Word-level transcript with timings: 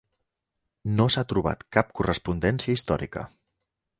No 1.01 1.05
s'ha 1.15 1.23
trobat 1.33 1.61
cap 1.77 1.93
correspondència 1.99 2.79
històrica. 2.79 3.27